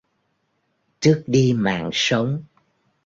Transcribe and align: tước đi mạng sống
tước 0.99 1.17
đi 1.27 1.53
mạng 1.57 1.89
sống 1.93 2.43